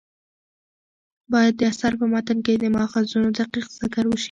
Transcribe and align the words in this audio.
باید 1.31 1.53
د 1.57 1.61
اثر 1.71 1.91
په 2.01 2.05
متن 2.13 2.37
کې 2.45 2.53
د 2.57 2.65
ماخذونو 2.75 3.29
دقیق 3.39 3.67
ذکر 3.79 4.03
وشي. 4.07 4.19